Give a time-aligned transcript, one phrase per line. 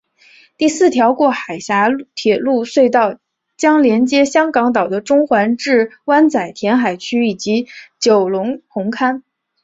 [0.57, 1.59] 第四条过海
[2.15, 3.19] 铁路隧道
[3.55, 7.67] 将连接香港岛的中环至湾仔填海区及
[7.99, 9.21] 九龙红磡。